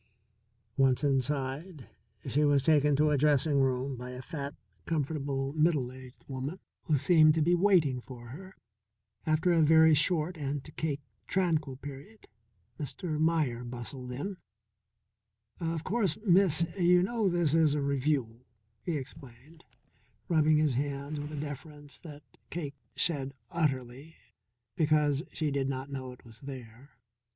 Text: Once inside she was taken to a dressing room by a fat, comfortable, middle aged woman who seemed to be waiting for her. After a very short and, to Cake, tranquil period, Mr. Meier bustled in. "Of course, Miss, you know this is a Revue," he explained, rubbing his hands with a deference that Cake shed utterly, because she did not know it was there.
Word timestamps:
Once 0.77 1.03
inside 1.03 1.87
she 2.27 2.43
was 2.43 2.63
taken 2.63 2.95
to 2.95 3.11
a 3.11 3.17
dressing 3.19 3.59
room 3.59 3.95
by 3.95 4.09
a 4.09 4.21
fat, 4.23 4.55
comfortable, 4.87 5.53
middle 5.53 5.91
aged 5.91 6.23
woman 6.27 6.59
who 6.85 6.97
seemed 6.97 7.35
to 7.35 7.41
be 7.43 7.53
waiting 7.53 8.01
for 8.01 8.29
her. 8.29 8.55
After 9.27 9.51
a 9.53 9.61
very 9.61 9.93
short 9.93 10.37
and, 10.39 10.63
to 10.63 10.71
Cake, 10.71 11.01
tranquil 11.27 11.75
period, 11.75 12.27
Mr. 12.79 13.19
Meier 13.19 13.63
bustled 13.63 14.11
in. 14.11 14.37
"Of 15.59 15.83
course, 15.83 16.17
Miss, 16.25 16.65
you 16.79 17.03
know 17.03 17.29
this 17.29 17.53
is 17.53 17.75
a 17.75 17.81
Revue," 17.83 18.39
he 18.81 18.97
explained, 18.97 19.65
rubbing 20.27 20.57
his 20.57 20.73
hands 20.73 21.19
with 21.19 21.31
a 21.31 21.39
deference 21.39 21.99
that 21.99 22.23
Cake 22.49 22.73
shed 22.95 23.35
utterly, 23.51 24.15
because 24.75 25.21
she 25.31 25.51
did 25.51 25.69
not 25.69 25.91
know 25.91 26.11
it 26.11 26.25
was 26.25 26.39
there. 26.39 26.89